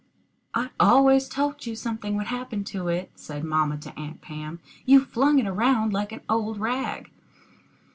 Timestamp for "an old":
6.11-6.59